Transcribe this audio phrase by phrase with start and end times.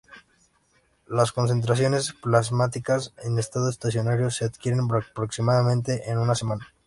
[1.05, 6.73] Las concentraciones plasmáticas en estado estacionario se adquieren aproximadamente en una semana.